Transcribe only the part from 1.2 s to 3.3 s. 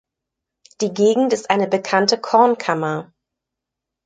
ist eine bekannte „Kornkammer“.